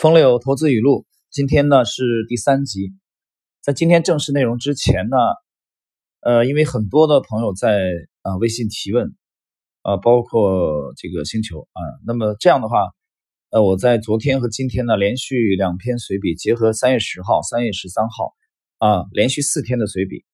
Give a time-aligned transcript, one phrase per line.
[0.00, 2.92] 风流投资语录，今天呢是第三集。
[3.60, 5.16] 在今天正式内容之前呢，
[6.20, 7.90] 呃，因为很多的朋友在
[8.22, 9.16] 啊微信提问，
[9.82, 12.92] 啊，包括这个星球啊，那么这样的话，
[13.50, 18.34] 呃，我在昨天和今天呢连续两篇随笔，结合三月十号、三月十三号
[18.78, 20.24] 啊连续四天的随笔，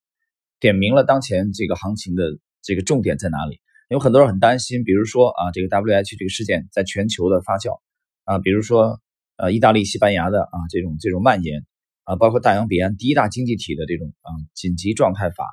[0.60, 2.24] 点明了当前这个行情的
[2.60, 3.62] 这个重点在哪里。
[3.88, 7.80] 有很多人很担心，比如说啊，这个 W H 这个事件在全球的发酵
[8.24, 9.00] 啊，比如说。
[9.36, 11.66] 呃，意大利、西班牙的啊，这种这种蔓延
[12.04, 15.44] 啊，包括大洋彼岸第一大经济体的这种啊紧急状态法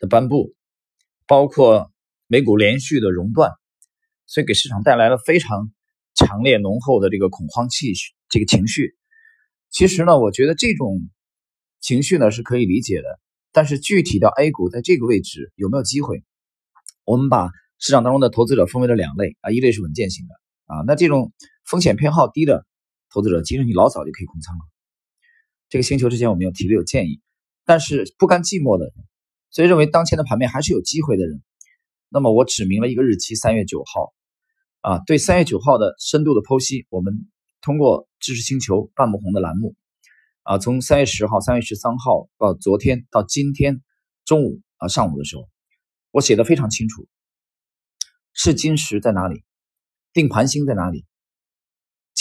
[0.00, 0.54] 的颁布，
[1.26, 1.92] 包括
[2.26, 3.52] 美股连续的熔断，
[4.26, 5.70] 所以给市场带来了非常
[6.14, 7.92] 强烈浓厚的这个恐慌气
[8.28, 8.96] 这个情绪。
[9.70, 11.00] 其实呢，我觉得这种
[11.80, 13.20] 情绪呢是可以理解的，
[13.52, 16.24] 但是具体到 A 股在这个位置有没有机会，
[17.04, 20.34] 我们把市场当中的投资者分为了两类啊，一类是稳健型的
[20.64, 21.32] 啊，那这种
[21.64, 22.66] 风险偏好低的。
[23.10, 24.60] 投资者其实你老早就可以空仓了。
[25.68, 27.20] 这个星球之前我们有提的有建议，
[27.64, 28.94] 但是不甘寂寞的人，
[29.50, 31.42] 所以认为当前的盘面还是有机会的人，
[32.08, 34.12] 那么我指明了一个日期，三月九号。
[34.82, 37.28] 啊，对三月九号的深度的剖析，我们
[37.60, 39.74] 通过知识星球半木红的栏目，
[40.44, 43.82] 啊，从三月十号、三月十三号到昨天到今天
[44.24, 45.48] 中午啊上午的时候，
[46.12, 47.08] 我写的非常清楚，
[48.32, 49.42] 是金石在哪里，
[50.12, 51.04] 定盘星在哪里。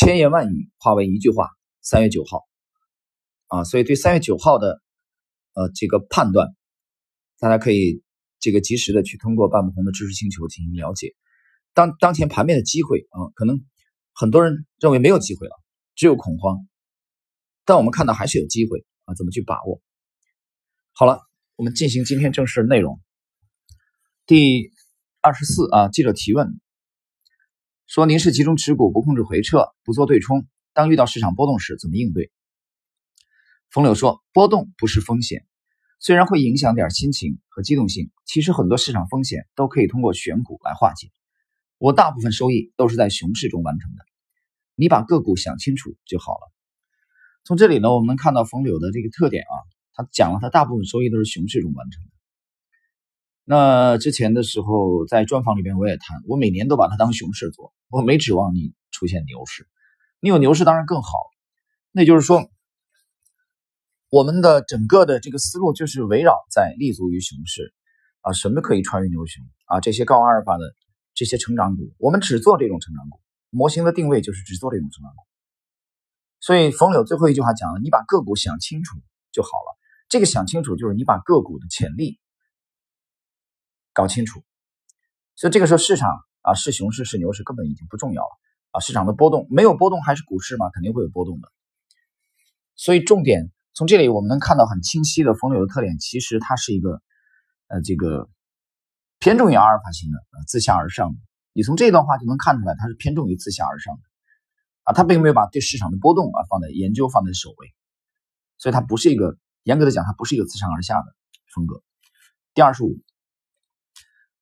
[0.06, 1.50] 千言万语化为一句话，
[1.82, 2.44] 三月九号，
[3.48, 4.80] 啊，所以对三月九号的
[5.56, 6.50] 呃这个判断，
[7.40, 8.04] 大家可以
[8.40, 11.16] 这个及时的去通过半不红的知识星球进行了解。
[11.74, 13.66] 当当前盘面的机会啊，可能
[14.14, 15.56] 很多人认为没有机会了，
[15.96, 16.68] 只有恐慌，
[17.66, 19.82] 但我们看到还是有机会啊，怎么去把握？
[20.94, 21.20] 好了，
[21.56, 23.02] 我们进行今天正式内容。
[24.28, 24.72] 第
[25.22, 26.62] 二十四啊，记者提问。
[27.88, 30.48] 说您是集中持股，不控制回撤，不做对冲。
[30.74, 32.32] 当遇到市场波动时，怎么应对？
[33.70, 35.46] 冯柳说：波动不是风险，
[36.00, 41.12] 虽然会影响点心情和机动性，其实很多市场风险都可以通过选股来化解。
[41.78, 44.04] 我大部分收益都是在熊市中完成的。
[44.74, 46.52] 你把个股想清楚就好了。
[47.44, 49.54] 从这里呢，我们能看到冯柳的这个特点啊，
[49.94, 52.10] 他讲了他大部分收益都是熊市中完成的。
[53.48, 59.68] 那之前的时候，在专访里边我也谈，我每年都把它当熊市做，我没指望你出现牛市，
[60.20, 61.12] 你有牛市当然更好。
[61.92, 62.50] 那就是说，
[64.10, 67.72] 我们的整个的这个思路就是围绕在立足于熊市
[68.22, 69.80] 啊，什么可以穿越牛熊啊？
[69.80, 70.64] 这些高阿尔法的
[71.14, 73.20] 这些成长股，我们只做这种成长股，
[73.52, 75.22] 模型的定位就是只做这种成长股。
[76.40, 78.98] 所以冯柳最后一句话讲了，你把个股想清楚
[79.32, 79.78] 就好了。
[80.10, 82.20] 这个想清楚就是你把个股的潜力。
[83.96, 84.44] 搞清楚，
[85.36, 86.10] 所以这个时候市场
[86.42, 88.30] 啊是熊市是牛市根本已经不重要了
[88.72, 91.48] 啊，市场的波动没有波动还是股市嘛，肯定会有波动的。
[92.76, 97.02] 所以重点从这里我们能看到很清晰的风流的特点，其实它是一个
[97.68, 98.30] 呃这个
[99.18, 101.20] 偏重于阿尔法型的啊自下而上的。
[101.54, 104.02] 你从这段话就能看出来，它是偏重于自下而上的
[104.84, 107.74] 啊，它并没有把对市场的波动啊放在研究放在首位，
[108.58, 111.16] 所以它不是一个严格的讲，它不是一个自上而下的
[111.54, 111.82] 风格。
[112.54, 113.00] 第二十五。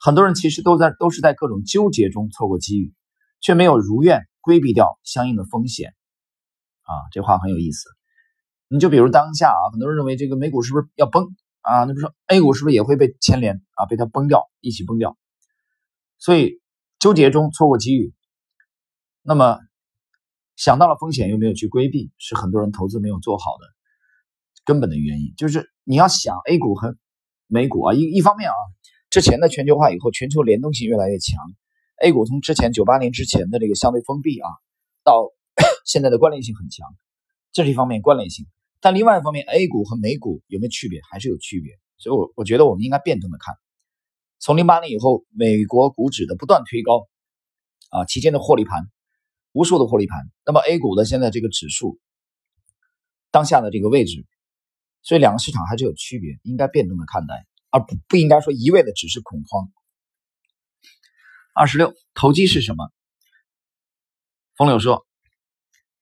[0.05, 2.93] 很多人其实都在都是在各种纠结中错过机遇，
[3.39, 5.95] 却没有如愿规避掉相应的风险，
[6.81, 7.87] 啊，这话很有意思。
[8.67, 11.85] 你就比如当下啊，很多人认为这个美股是不是要崩啊？
[11.85, 13.85] 那不说 A 股是不是也会被牵连啊？
[13.85, 15.17] 被它崩掉，一起崩掉。
[16.17, 16.59] 所以
[16.99, 18.13] 纠结中错过机遇，
[19.21, 19.57] 那么
[20.57, 23.67] 想到了风险又没有去规避，是很多人投资没有做好的
[24.65, 25.33] 根本的原因。
[25.37, 26.97] 就是你要想 A 股和
[27.47, 28.55] 美股啊，一一方面啊。
[29.13, 31.39] 之前的全球化以后，全球联动性越来越强。
[32.01, 34.49] A 股从之前九八年之前的这个相对封闭啊，
[35.03, 35.29] 到
[35.85, 36.87] 现在的关联性很强，
[37.51, 38.47] 这是一方面关联性。
[38.81, 40.99] 但另外一方面，A 股和美股有没有区别？
[41.11, 41.73] 还是有区别。
[41.99, 43.53] 所以，我我觉得我们应该辩证的看。
[44.39, 47.07] 从零八年以后，美国股指的不断推高
[47.91, 48.89] 啊，期间的获利盘，
[49.51, 50.27] 无数的获利盘。
[50.43, 51.99] 那么 A 股的现在这个指数
[53.29, 54.25] 当下的这个位置，
[55.03, 57.45] 所以两个市场还是有区别，应该辩证的看待。
[57.73, 59.67] 而不不应该说一味的只是恐慌。
[61.55, 62.91] 二十六，投机是什么？
[64.55, 65.07] 风柳说，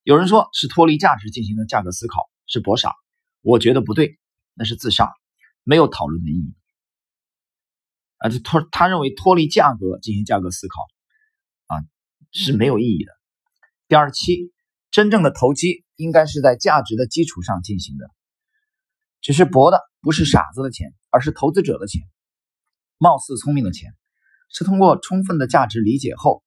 [0.04, 2.94] 有人说是脱离价值进行的价格思考，是博傻。
[3.40, 4.20] 我觉得不对，
[4.54, 5.14] 那是自杀，
[5.64, 6.54] 没有讨论的意义。
[8.18, 10.86] 啊，这脱他认为脱离价格进行价格思考，
[11.68, 11.80] 啊
[12.34, 13.14] 是没有意义的。
[13.88, 14.52] 第二十七，
[14.90, 18.10] 真正的投机应该是在价值的基础上进行的，
[19.22, 20.94] 只是博的不是傻子的钱。
[21.14, 22.02] 而是投资者的钱，
[22.98, 23.94] 貌似聪明的钱，
[24.48, 26.42] 是通过充分的价值理解后，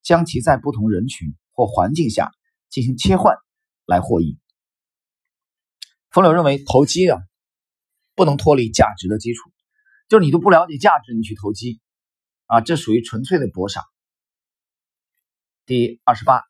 [0.00, 2.32] 将其在不同人群或环境下
[2.70, 3.36] 进行切换，
[3.84, 4.38] 来获益。
[6.08, 7.20] 冯柳认为投机啊，
[8.14, 9.52] 不能脱离价值的基础，
[10.08, 11.82] 就是你都不了解价值，你去投机
[12.46, 13.84] 啊，这属于纯粹的博傻。
[15.66, 16.42] 第二十八，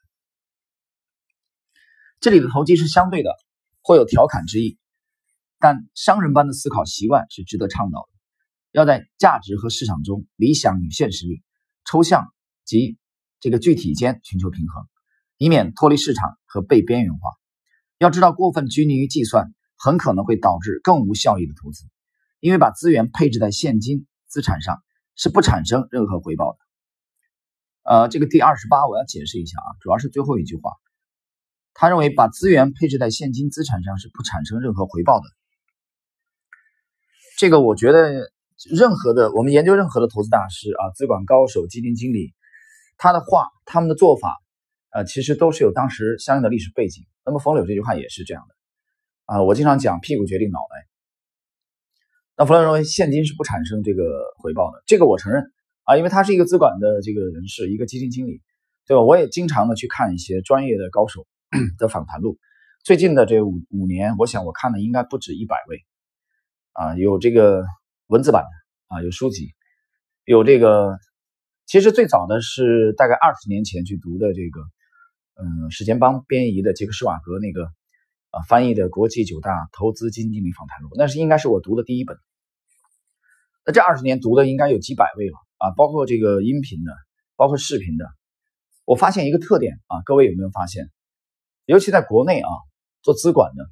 [2.21, 3.35] 这里的投机是相对的，
[3.83, 4.79] 或有调侃之意，
[5.59, 8.09] 但商人般的思考习惯是值得倡导的。
[8.73, 11.43] 要在价值和市场中，理想与现实里，
[11.85, 12.27] 抽象
[12.65, 12.99] 及
[13.41, 14.87] 这个具体间寻求平衡，
[15.39, 17.31] 以免脱离市场和被边缘化。
[17.99, 21.85] 要知道，过分拘泥于计算，很可能会导致更无效益的投资，
[22.41, 24.83] 因为把资源配置在现金资产上
[25.15, 26.59] 是不产生任何回报的。
[27.85, 30.73] 呃，这个第二十八我要解释一下啊，主要是最后一句话，
[31.73, 35.25] 他认为把资源配置在现金资产上是不产生任何回报的。
[37.37, 38.31] 这个我觉得，
[38.71, 42.33] 任何的我们研究任何的投资大师啊，资管高手、基金经理，
[42.97, 44.37] 他的话、他们的做法，
[44.91, 47.05] 呃，其实都是有当时相应的历史背景。
[47.25, 48.55] 那么冯柳这句话也是这样的
[49.35, 50.89] 啊，我经常讲屁股决定脑袋。
[52.39, 54.03] 那冯柳认为现金是不产生这个
[54.39, 55.53] 回报的，这个我承认。
[55.85, 58.43] 啊，因为他是一个资管的这个人士，一个基金经理，
[58.89, 59.03] 对吧？
[59.05, 61.25] 我也经常的去看一些专业的高手
[61.79, 62.39] 的访谈录。
[62.83, 65.85] 最近的这五五年，我想我看的应该不止一百位，
[66.77, 67.65] 啊，有这个
[68.07, 68.51] 文字版的，
[68.95, 69.55] 啊，有书籍，
[70.25, 70.99] 有这个，
[71.65, 74.61] 其实最早的是大概二十年前去读的这个，
[75.41, 77.65] 嗯，史前邦编译的杰克施瓦格那个，
[78.31, 82.19] 啊，翻译的国际九大投资基金经理访谈录，那是应该是我读的第一本。
[83.65, 85.37] 那这二十年读的应该有几百位了。
[85.59, 86.93] 啊，包括这个音频的，
[87.35, 88.05] 包括视频的，
[88.85, 90.91] 我发现一个特点啊，各位有没有发现？
[91.65, 92.51] 尤其在国内啊，
[93.01, 93.65] 做资管的，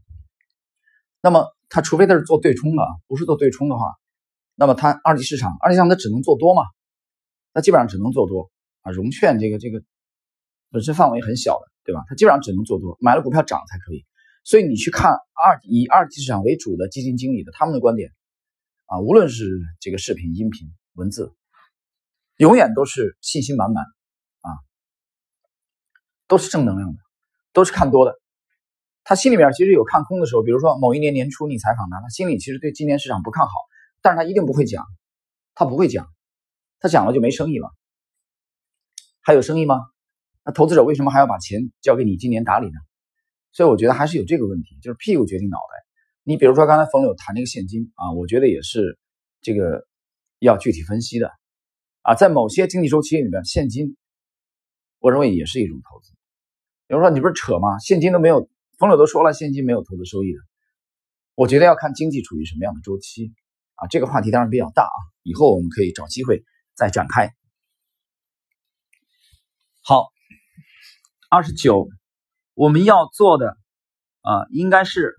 [1.24, 3.94] 那么他除非他是做对冲的，不是做对冲的话，
[4.56, 6.64] 那么他二级市场，二级市场他只能做多嘛？
[7.54, 8.50] 那基本上只能做多
[8.82, 8.92] 啊。
[8.92, 9.82] 融券这个这个
[10.70, 12.04] 本身范围很小的，对吧？
[12.10, 14.04] 他基本上只能做多，买了股票涨才可以。
[14.44, 18.10] 所以你去看二以二级市场为主的基金经理的他们的观点
[18.84, 19.48] 啊，无论是
[19.80, 21.32] 这个视频、音频、文字。
[22.36, 23.82] 永远都是信心满满，
[24.42, 24.50] 啊，
[26.26, 26.98] 都是正能量的，
[27.54, 28.12] 都是看多的。
[29.04, 33.52] 他心里面其实有看空的时候，比如说某一年年初你采访他，他心里其实对今年市场不看好，
[34.02, 34.84] 但是他一定不会讲，
[35.54, 36.08] 他不会讲，
[36.80, 37.70] 他讲了就没生意了。
[39.20, 39.76] 还有生意吗？
[40.44, 42.78] 那投资者为什么还要把钱交给你今年打理呢？
[43.52, 45.84] 所以我觉得还是有这个问题，就是屁股决定脑袋。
[46.22, 48.98] 你比如说刚才冯柳谈那个现金啊，我觉得也是
[49.42, 49.86] 这个
[50.38, 51.30] 要具体分析的。
[52.02, 53.96] 啊，在某些经济周期里面，现金，
[54.98, 56.12] 我认为也是一种投资。
[56.86, 57.78] 比如说，你不是扯吗？
[57.78, 58.46] 现金都没有，
[58.84, 60.38] 朋友都说了，现金没有投资收益的。
[61.34, 63.32] 我觉得要看经济处于什么样的周期
[63.76, 63.86] 啊。
[63.86, 66.44] 这个话题当然比较大啊，以后我们可以找机会
[66.74, 67.34] 再展开。
[69.80, 70.12] 好，
[71.30, 71.88] 二十九，
[72.52, 73.56] 我们要做的
[74.20, 75.14] 啊，应该是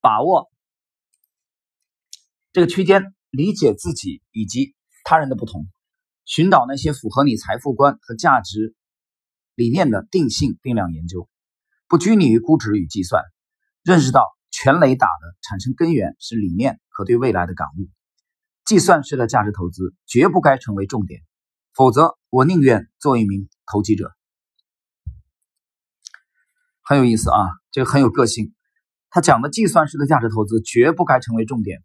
[0.00, 0.50] 把握
[2.52, 4.74] 这个区间，理解自己以及
[5.04, 5.68] 他人的不同。
[6.24, 8.74] 寻找那些符合你财富观和价值
[9.54, 11.28] 理念的定性定量研究，
[11.88, 13.22] 不拘泥于估值与计算，
[13.82, 17.88] 认识到全雷打的产生根源是理念和对未来的感悟。
[18.64, 21.22] 计算式的价值投资绝不该成为重点，
[21.72, 24.10] 否则我宁愿做一名投机者。
[26.82, 27.38] 很有意思啊，
[27.70, 28.52] 这个很有个性。
[29.08, 31.82] 他讲的计算式的价值投资绝不该成为重点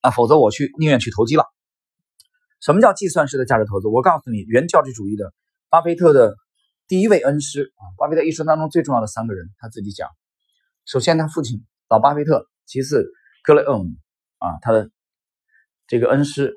[0.00, 1.44] 啊，否则我去宁愿去投机了。
[2.60, 3.88] 什么叫计算式的价值投资？
[3.88, 5.34] 我告诉你，原教旨主义的
[5.68, 6.34] 巴菲特的
[6.88, 10.08] 第一位恩师啊，巴菲特一生当中最重要的三个人，他自己讲。
[10.84, 13.06] 首先，他父亲老巴菲特；其次，
[13.42, 13.90] 格雷厄姆
[14.38, 14.90] 啊，他的
[15.86, 16.50] 这个恩师；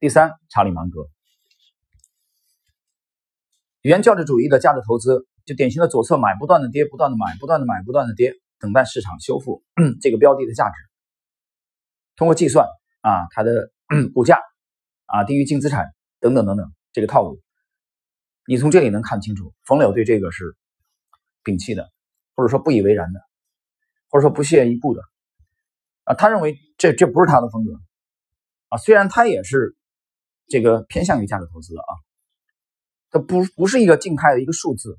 [0.00, 1.08] 第三，查理芒格。
[3.82, 9.62] 原教旨主义的价值投资，就典型的左侧买，不断的跌，不断的买，不断的买，不断的跌，等待市场修复
[10.00, 10.74] 这个标的的价值。
[12.16, 12.66] 通过计算
[13.00, 13.70] 啊，它的
[14.14, 14.38] 股价。
[15.06, 17.40] 啊，低于净资产等等等等，这个套路，
[18.46, 20.56] 你从这里能看清楚，冯柳对这个是
[21.42, 21.90] 摒弃的，
[22.34, 23.20] 或者说不以为然的，
[24.10, 25.02] 或者说不屑一顾的。
[26.04, 27.72] 啊，他认为这这不是他的风格。
[28.68, 29.76] 啊，虽然他也是
[30.46, 31.92] 这个偏向于价值投资的啊，
[33.10, 34.98] 他不不是一个静态的一个数字。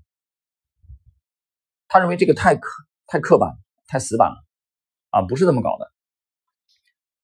[1.88, 2.68] 他认为这个太刻
[3.06, 3.54] 太刻板
[3.86, 4.44] 太死板了，
[5.12, 5.92] 啊，不是这么搞的。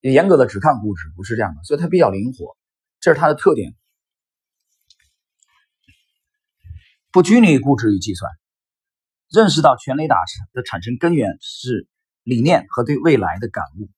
[0.02, 2.56] 严格的只看估值不是这样的，所以它比较灵活。
[3.00, 3.76] 这是它的特点，
[7.12, 8.32] 不拘泥于估值与计算，
[9.30, 10.16] 认识到全雷打
[10.54, 11.88] 的产生根源是
[12.24, 13.90] 理念和对未来的感悟。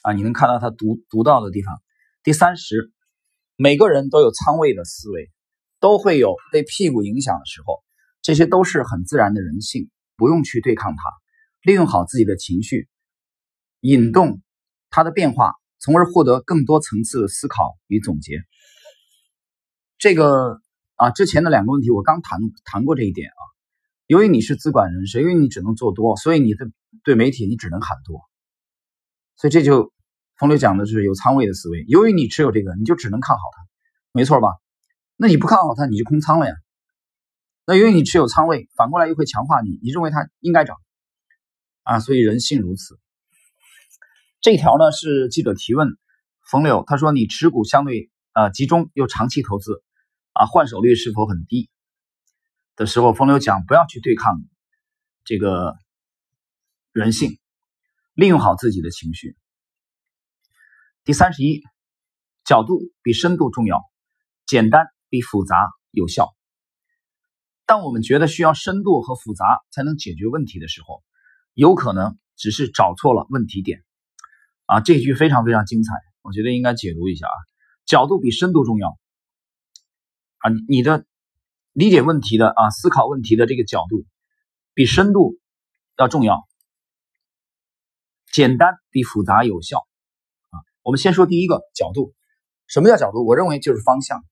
[0.00, 1.80] 啊，你能看到他读读到的地方。
[2.22, 2.90] 第三十，
[3.56, 5.30] 每个人都有仓位的思维，
[5.78, 7.84] 都会有被屁股影响的时候。
[8.22, 11.02] 这些都是很自然的人性，不用去对抗它，
[11.62, 12.88] 利用好自己的情绪，
[13.80, 14.40] 引动
[14.90, 18.38] 它的变化，从而获得更多层次的思考与总结。
[20.02, 20.60] 这个
[20.96, 23.42] 啊，之前的两个问题我刚谈谈过这一点啊。
[24.08, 26.66] 由于你是资管人士，因为你只能做多，所以你的
[27.04, 28.20] 对媒体你只能喊多。
[29.36, 29.92] 所以这就
[30.36, 31.84] 冯柳讲的是有仓位的思维。
[31.86, 33.64] 由于你持有这个，你就只能看好它，
[34.10, 34.48] 没错吧？
[35.14, 36.54] 那你不看好它，你就空仓了呀。
[37.64, 40.78] 那由于你持有仓位，反过来又会强化你，你认为它应该涨
[41.84, 42.98] 啊，所以人性如此。
[44.40, 45.96] 这条呢是记者提问
[46.50, 49.80] 冯柳，他说你持股相对呃集中又长期投资
[50.32, 51.68] 啊，换手率是否很低？
[52.74, 54.40] 的时候，风流讲不要去对抗
[55.24, 55.76] 这个
[56.92, 57.38] 人性，
[58.14, 59.36] 利用好自己的情绪。
[61.04, 61.62] 第三十一，
[62.44, 63.82] 角度比深度重要，
[64.46, 65.56] 简单比复杂
[65.90, 66.34] 有效。
[67.66, 71.02] 当我们觉得需要深度和复杂才能解决问题的时候，
[71.52, 73.84] 有可能只是找错了问题点。
[74.64, 77.36] 啊，这句非常非常精彩，我觉得应该解读一下啊。
[77.84, 78.98] 角度比深度重要。
[80.42, 81.06] 啊，你的
[81.72, 84.04] 理解问题的啊，思考问题的这个角度
[84.74, 85.38] 比深度
[85.96, 86.46] 要重要。
[88.32, 89.78] 简单比复杂有效。
[90.50, 92.12] 啊，我们先说第一个角度。
[92.66, 93.26] 什么叫角度？
[93.26, 94.24] 我认为就是方向。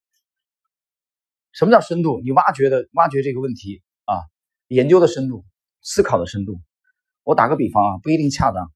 [1.53, 2.21] 什么叫深度？
[2.25, 4.15] 你挖掘的挖掘这个问题啊，
[4.69, 5.45] 研究的深度，
[5.83, 6.61] 思考的深度。
[7.23, 8.73] 我打个比方啊，不一定恰当。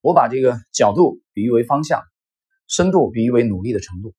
[0.00, 2.02] 我把这个角度比喻为方向，
[2.66, 4.14] 深度比喻为努力的程度，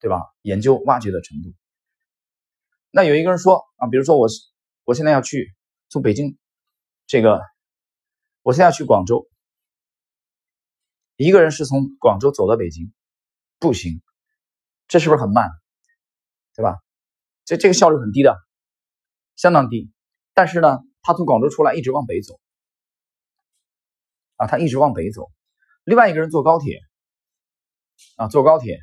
[0.00, 0.22] 对吧？
[0.42, 1.52] 研究挖掘的程度。
[2.90, 4.26] 那有一个人说啊，比如说我
[4.84, 5.54] 我现在要去
[5.88, 6.38] 从北京，
[7.06, 7.40] 这个
[8.42, 9.28] 我现在要去广州，
[11.16, 12.92] 一个人是从广州走到北京，
[13.58, 14.02] 步行，
[14.86, 15.50] 这是不是很慢？
[16.54, 16.78] 对吧？
[17.44, 18.36] 这这个效率很低的，
[19.36, 19.92] 相当低。
[20.34, 22.40] 但是呢，他从广州出来一直往北走，
[24.36, 25.30] 啊，他一直往北走。
[25.84, 26.80] 另外一个人坐高铁，
[28.16, 28.78] 啊，坐高铁，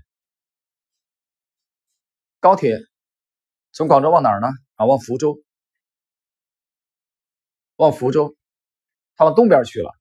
[2.39, 2.79] 高铁
[3.75, 4.47] 从广州往哪儿呢？
[4.75, 5.43] 啊，往福州，
[7.75, 8.37] 往福州，
[9.17, 9.93] 他往东边去了。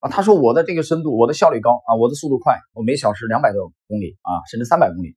[0.00, 5.16] 啊，他说我的这个深度，我的效率高啊，我的速度快，我每小时两百多公里啊，甚至三百公里。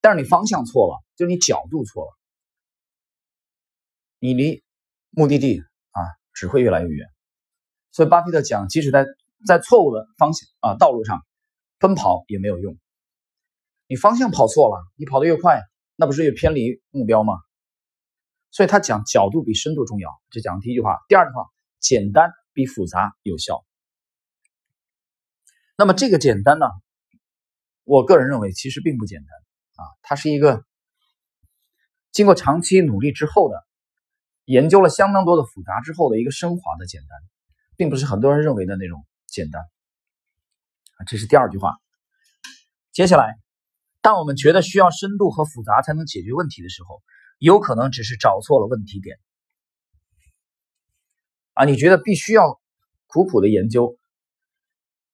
[0.00, 2.12] 但是你方向错了，就你角度错了，
[4.20, 4.62] 你离
[5.10, 5.58] 目的地
[5.90, 6.02] 啊
[6.34, 7.08] 只会越来越远。
[7.90, 9.06] 所以巴菲特讲，即使在
[9.44, 11.20] 在错误的方向啊道路上
[11.80, 12.78] 奔跑也没有用。
[13.88, 15.60] 你方向跑错了，你跑得越快，
[16.02, 17.34] 那不是又偏离目标吗？
[18.50, 20.98] 所以他讲角度比深度重要，这讲第一句话。
[21.06, 21.46] 第二句话，
[21.78, 23.64] 简单比复杂有效。
[25.76, 26.66] 那么这个简单呢，
[27.84, 29.28] 我个人认为其实并不简单。
[29.76, 30.64] 啊，它是一个
[32.10, 33.64] 经过长期努力之后的，
[34.44, 37.16] 研究了相当多的复杂之后的一个升华的简单，
[37.76, 39.62] 并不是很多人认为的那种简单。
[41.06, 41.76] 这是第二句话。
[42.90, 43.38] 接下来，
[44.02, 47.02] 当我们觉得需要深度和复杂才能解决问题的时候，
[47.38, 49.18] 有可能只是找错了问题点。
[51.54, 52.60] 啊，你觉得必须要
[53.06, 53.96] 苦苦的研究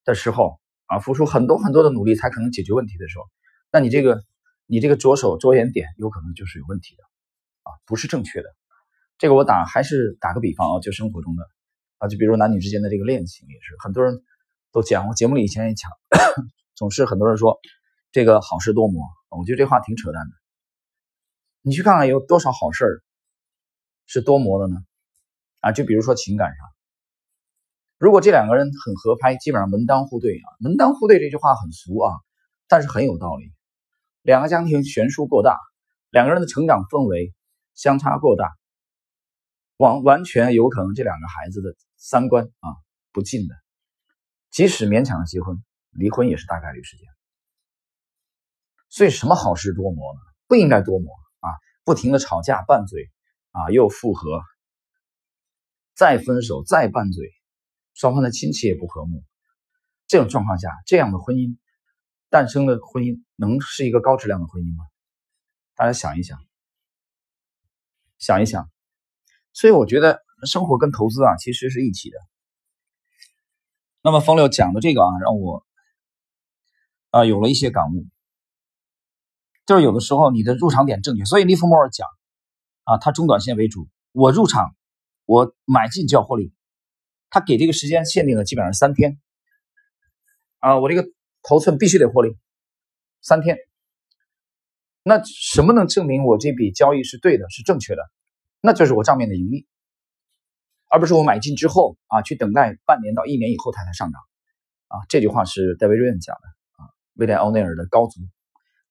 [0.04, 3.25] 的时候，啊，付出很多很多的努力才可能解决问题的时候，
[3.71, 4.25] 那你这个。
[4.71, 7.02] 你这个着手着眼点有可能就是有问题的，
[7.62, 8.54] 啊，不是正确的。
[9.16, 11.42] 这个我打还是打个比方啊，就生活中的
[11.97, 14.23] 啊，就比如男女之间的这个恋情也是，很多人
[14.71, 15.90] 都讲，我节目里以前也讲，
[16.76, 17.59] 总是很多人说
[18.10, 20.32] 这个好事多磨，我觉得这话挺扯淡的。
[21.62, 23.02] 你去看看有多少好事
[24.06, 24.76] 是多磨的呢？
[25.60, 26.66] 啊，就比如说情感上，
[27.98, 32.14] 如果这两个人很合拍，基本上门当户对啊，门当户对这句话很俗啊，
[32.68, 33.52] 但是很有道理。
[34.22, 35.58] 两个家庭悬殊过大，
[36.10, 37.34] 两个人的成长氛围
[37.74, 38.56] 相差过大，
[39.76, 42.68] 完完全有可能这两个孩子的三观啊
[43.12, 43.54] 不近的，
[44.50, 47.06] 即使勉强的结婚，离婚也是大概率事件。
[48.88, 50.21] 所以什么好事多磨呢？
[50.47, 51.49] 不应该多磨啊！
[51.85, 53.11] 不停的吵架拌嘴
[53.50, 54.42] 啊，又复合，
[55.95, 57.30] 再分手再拌嘴，
[57.95, 59.23] 双方的亲戚也不和睦，
[60.07, 61.57] 这种状况下，这样的婚姻。
[62.30, 64.85] 诞生的婚姻能是一个高质量的婚姻吗？
[65.75, 66.38] 大家想一想，
[68.18, 68.71] 想一想。
[69.54, 72.18] 所以我觉得生活跟投资啊，其实是一起的。
[74.02, 75.66] 那么冯柳讲的这个啊，让我
[77.11, 78.07] 啊有了一些感悟。
[79.68, 82.08] 就是有的时候你的入场点正确，所以利弗莫尔讲
[82.84, 84.75] 啊，他中短线为主，我入场，
[85.26, 86.54] 我买进就要获利。
[87.28, 89.20] 他给这个时间限定的基本上三天
[90.58, 91.06] 啊，我这个。
[91.40, 92.37] 头寸必须得获利
[93.22, 93.56] 三天，
[95.02, 98.02] 那什么能证明我这笔交易是对的，是正确的？
[98.60, 99.66] 那就是我账面的盈利，
[100.90, 104.20] 而不是我买进之后啊去等待半年到一年以后它才上涨
[104.88, 104.98] 啊。
[105.08, 106.48] 这句话是戴维·瑞恩讲的
[106.82, 108.20] 啊，威廉·奥内尔的高足，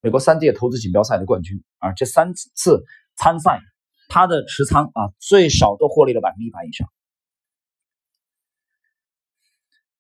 [0.08, 2.86] 美国三届投资锦标赛的冠军啊，这三次
[3.18, 3.60] 参赛，
[4.08, 6.88] 他的持仓啊最少都获利了百分之一百以上。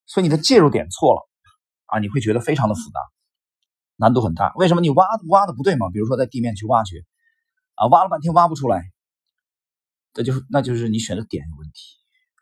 [0.05, 1.27] 所以你的介入点错了
[1.87, 3.01] 啊，你会觉得非常的复杂，
[3.97, 4.53] 难度很大。
[4.55, 5.89] 为什么你挖挖的不对嘛？
[5.89, 7.03] 比如说在地面去挖掘
[7.75, 8.81] 啊，挖了半天挖不出来，
[10.13, 11.81] 这就是那就是你选的点有问题。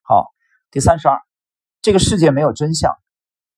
[0.04, 0.28] 好，
[0.70, 1.20] 第三十二，
[1.82, 2.94] 这个世界没有真相，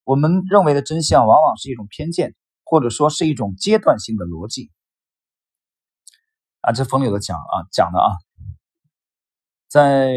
[0.05, 2.33] 我们认为的真相往往是一种偏见，
[2.69, 4.71] 或者说是一种阶段性的逻辑
[6.61, 6.73] 啊。
[6.73, 8.09] 这冯柳的讲啊讲的啊，
[9.67, 10.15] 在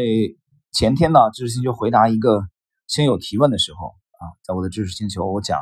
[0.71, 2.45] 前天呢，知识星球回答一个。
[2.93, 5.61] 亲友提问的时候啊，在我的知识星球，我讲，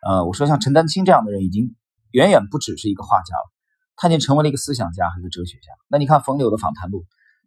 [0.00, 1.76] 呃，我说像陈丹青这样的人，已经
[2.10, 3.52] 远远不只是一个画家了，
[3.96, 5.74] 他已经成为了一个思想家和一个哲学家。
[5.88, 7.04] 那你看冯柳的访谈录，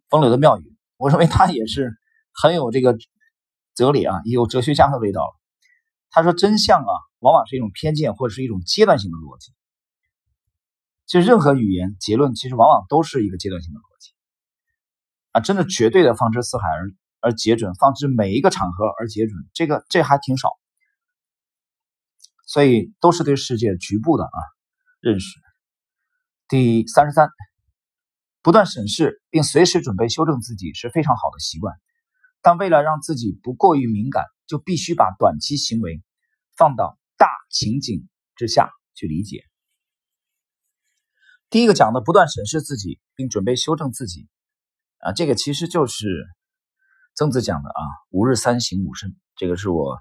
[0.08, 1.98] 冯柳的妙语，我认为他也是
[2.32, 2.96] 很有这个
[3.74, 5.34] 哲理啊，也有哲学家的味道了。
[6.10, 9.52] 他说，真相啊，往往是一种偏见或者是一种阶段性的逻辑。
[11.06, 14.12] 其实任何语言结论，其实往往都是一个阶段性的逻辑
[15.32, 16.90] 啊，真的绝对的放之四海而。
[17.20, 20.50] 而皆准，放之每一个场合而皆准，这个这还挺少，
[22.46, 24.38] 所以都是对世界局部的啊
[25.00, 25.40] 认识。
[26.46, 27.28] 第三十三，
[28.40, 31.74] 不断审视并随时准备修正自己是非常好的习惯，
[32.42, 36.02] 但为了让自己不过于敏感，就必须把短期行为
[36.56, 39.44] 放到大情景之下去理解。
[41.50, 44.28] 第一个讲的不断审视自己并准备修正自己
[44.98, 46.26] 啊，这个其实就是。
[47.14, 49.98] 曾子讲的啊，吾日三省吾身，这个是我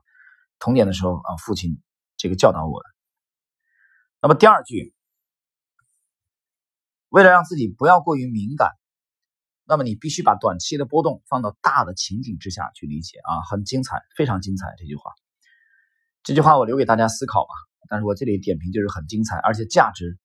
[0.59, 1.81] 童年的时候啊，父亲
[2.15, 2.89] 这个教导我的。
[4.21, 4.93] 那么第二句，
[7.09, 8.69] 为了让自己不要过于敏感，
[9.67, 15.11] 那么你必须把短期的波动放到大的情景之下去理解啊，很精彩，非常精彩这句话。
[16.23, 17.49] 这句话我留给大家思考吧，
[17.89, 20.17] 但是我这里点评就是很精彩，而且价值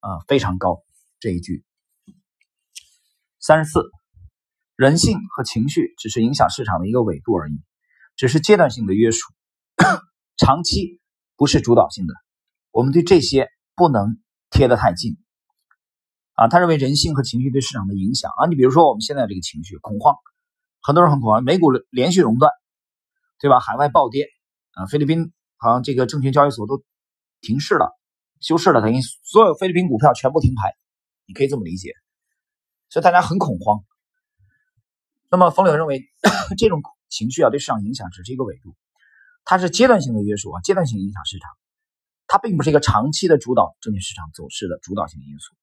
[0.00, 0.82] 啊非常高。
[1.20, 1.64] 这一句
[3.38, 3.80] 三十四。
[4.74, 7.62] 人性和情绪只是影响市场的一个纬度而已，
[8.16, 9.32] 只是阶段性的约束，
[10.36, 10.98] 长期
[11.36, 12.14] 不是主导性的。
[12.72, 14.18] 我们对这些不能
[14.50, 15.18] 贴得太近
[16.34, 16.48] 啊。
[16.48, 20.16] 他认为人性和情绪对市场的影响啊，你比如说我们现在这个情绪恐慌，
[20.80, 22.52] 很多人很恐慌，美股连续熔断，
[23.40, 23.60] 对吧？
[23.60, 24.28] 海外暴跌
[24.72, 26.82] 啊，菲律宾好像这个证券交易所都
[27.40, 27.90] 停市了，
[28.40, 30.74] 休市了，等于所有菲律宾股票全部停牌，
[31.26, 31.92] 你可以这么理解。
[32.88, 33.84] 所以大家很恐慌。
[35.30, 36.04] 那么，冯柳认为，
[36.58, 38.76] 这种情绪啊，对市场影响只是一个维度，
[39.44, 41.50] 它是阶段性的约束啊，阶段性影响市场，
[42.26, 45.54] 它并不是一个长期的主导证券市场走势的主导性的因素。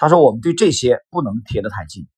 [0.00, 2.08] 他说，我们对这些不能贴得太近。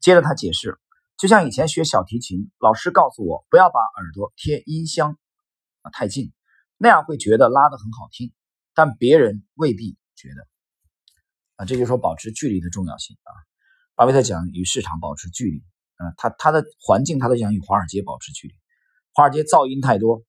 [0.00, 0.78] 接着他解释，
[1.18, 5.18] 就像以前学小提琴，老师告诉我不要把耳朵贴音箱
[5.82, 6.32] 啊太近，
[6.78, 8.32] 那样会觉得拉得很好听，
[8.72, 10.48] 但别人未必觉得
[11.56, 13.30] 啊，这就说保持距离的重要性啊。
[13.94, 15.62] 巴菲特讲与市场保持距离，
[15.96, 18.54] 啊，他他的环境他都想与华尔街保持距离，
[19.12, 20.24] 华尔街噪音太多，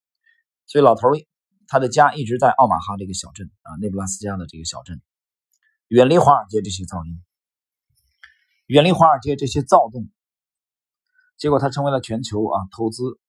[0.68, 1.12] 所以老头
[1.70, 5.02] 他的家一直在奥马哈这个小镇啊，内布拉斯加的这个小镇，
[5.94, 7.24] 远离华尔街这些噪音，
[8.66, 10.10] 远离华尔街这些躁动，
[11.38, 13.20] 结果他成为了全球啊投资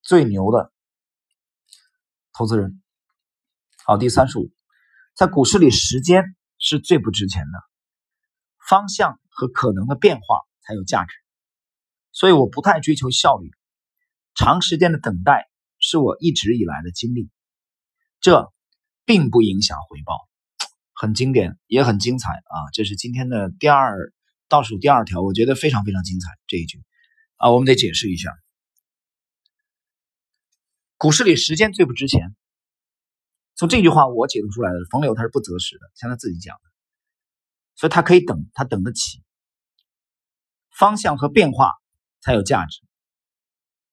[0.00, 0.72] 最牛的
[2.32, 2.80] 投资人。
[3.84, 4.50] 好，第三十五，
[5.14, 6.24] 在股市里，时间
[6.56, 7.58] 是最不值钱的，
[8.66, 9.20] 方向。
[9.32, 11.14] 和可能的变化才有价值，
[12.12, 13.48] 所以我不太追求效率。
[14.34, 17.30] 长时间的等待是我一直以来的经历，
[18.20, 18.52] 这
[19.06, 20.29] 并不影响回报。
[21.00, 22.68] 很经典，也很精彩啊！
[22.74, 24.12] 这是今天的第二
[24.50, 26.84] 倒数第二条，我觉得非常非常精彩这一句
[27.36, 28.30] 啊，我们得解释一下。
[30.98, 32.36] 股市里时间最不值钱，
[33.54, 36.62] 从这句话我解读出来的，冯柳他是不择时的，像他自己讲的，
[37.76, 39.22] 所以他可以等，他等得起。
[40.78, 41.72] 方向和变化
[42.20, 42.82] 才有价值。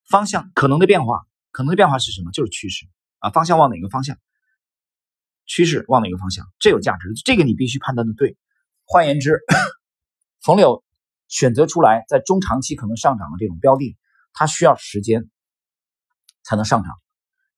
[0.09, 2.31] 方向可能的变化，可能的变化是什么？
[2.33, 2.85] 就是趋势
[3.19, 3.29] 啊。
[3.29, 4.19] 方向往哪个方向？
[5.47, 6.45] 趋势往哪个方向？
[6.59, 8.37] 这有价值，这个你必须判断的对。
[8.85, 9.39] 换言之，
[10.41, 10.83] 冯柳
[11.27, 13.97] 选择出来在中长期可能上涨的这种标的，
[14.33, 15.29] 它需要时间
[16.43, 16.91] 才能上涨。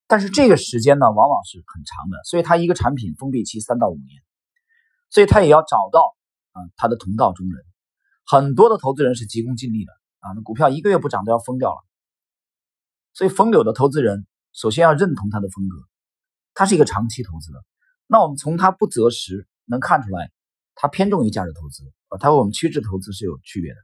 [0.08, 4.21] 但是这个时间呢，往往是很长的，所以它一个产品封闭期三到五年，
[5.10, 6.15] 所以它也要找到
[6.54, 7.63] 啊它的同道中人。
[8.25, 11.78] 很多的投资人是急功近利的啊，那股票一个月不涨都要疯掉了。
[13.13, 15.78] 所以，冯柳的投资人首先要认同他的风格，
[16.54, 17.63] 他是一个长期投资的。
[18.12, 20.32] 那我们从他不择时能看出来，
[20.74, 23.78] 他偏重于价值投资啊，他和我们趋势投资是有区别的。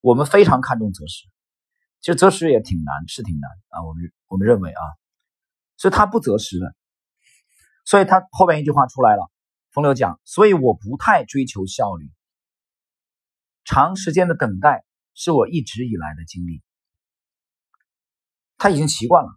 [0.00, 1.26] 我们非常看重择时，
[2.00, 3.82] 其实择时也挺难，是挺难啊。
[3.82, 4.80] 我们我们认为啊，
[5.76, 6.72] 所以他不择时的，
[7.84, 9.28] 所以他后边一句话出来了，
[9.72, 12.12] 冯柳讲，所以我不太追求效率，
[13.64, 14.84] 长时间的等待
[15.14, 16.62] 是我一直以来的经历。
[18.56, 19.30] 他已经习惯了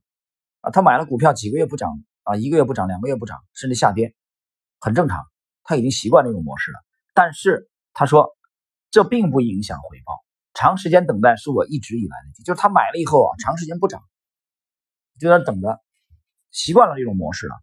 [0.62, 4.14] 啊，他买了股票几个月不涨啊，一个月不涨，两个月不涨，甚至下跌，
[4.80, 5.26] 很正常，
[5.64, 6.80] 他已经习惯这种模式了。
[7.14, 8.36] 但是他说，
[8.92, 10.14] 这并不影响回报。
[10.54, 14.02] 长时间等待是我一直以来的，就是他买了以后啊，长时间不涨，
[15.20, 15.80] 就在等着，
[16.52, 17.56] 习惯了这种模式了。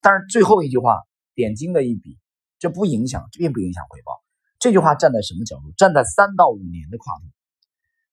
[0.00, 1.02] 但是最后一句话
[1.34, 2.18] 点睛的一笔，
[2.58, 4.12] 这不影响，并不影响回报。
[4.58, 5.72] 这句话站在什么角度？
[5.76, 7.24] 站在三到五年的跨度，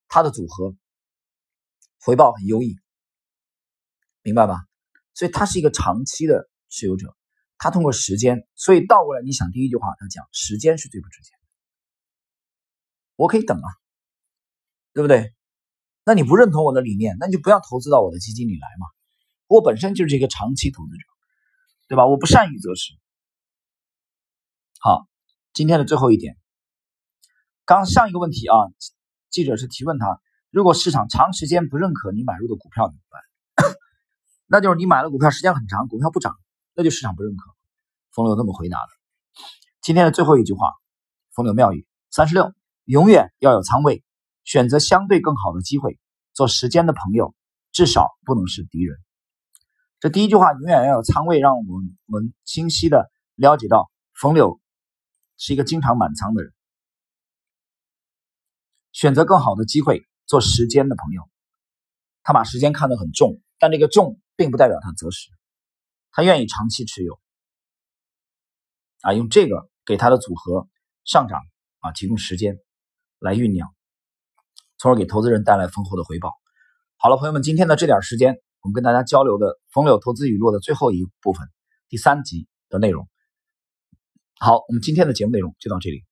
[0.07, 0.75] 它的组合
[2.01, 2.77] 回报很优异，
[4.21, 4.65] 明白吧？
[5.13, 7.15] 所以他是一个长期的持有者，
[7.63, 11.47] 他通过时间，所以倒过来你想第一句话，他讲时间是最不值钱的，
[13.15, 13.69] 我可以等啊。
[14.95, 15.33] 对不对？
[16.05, 18.85] 那你不认同我的理念，那你就不要投资到我的基金里来嘛。
[19.47, 21.03] 我本身就是一个长期投资者，
[21.87, 22.05] 对吧？
[22.05, 22.93] 我不善于择时。
[24.79, 25.07] 好，
[25.51, 26.37] 今天的最后一点，
[27.65, 28.55] 刚上一个问题啊，
[29.31, 30.21] 记者是提问他，
[30.51, 33.73] 如果市场长时间不认可你买入的股票怎么办？
[34.45, 36.37] 那就是你买了股票时间很长，股票不涨，
[36.75, 37.51] 那就市场不认可。
[38.11, 39.43] 冯柳这么回答的。
[39.81, 40.71] 今天的最后一句话，
[41.33, 42.53] 冯柳妙语三十六，
[42.85, 44.03] 永远要有仓位。
[44.43, 45.97] 选择相对更好的机会，
[46.33, 47.33] 做时间的朋友，
[47.71, 48.97] 至少不能是敌人。
[50.01, 54.59] 这第一句话永远要有仓位，让我们我们清晰的了解到，冯柳
[55.37, 56.51] 是一个经常满仓的人。
[58.91, 61.29] 选择更好的机会，做时间的朋友，
[62.21, 65.29] 他把时间看得很重，但这个重并不代表他择时，
[66.13, 67.19] 他愿意长期持有，
[69.01, 70.69] 啊，用这个给他的组合
[71.03, 71.41] 上涨
[71.79, 72.59] 啊提供时间
[73.19, 73.67] 来酝酿。
[74.77, 76.33] 从而给投资人带来丰厚的回报。
[76.97, 81.47] 好了，朋友们，今天的这点时间，我们跟大家交流的《冯柳投资语录》的最后一部分，
[81.89, 83.07] 第三集的内容。
[84.39, 86.03] 好，我们今天的节目内容就到这里。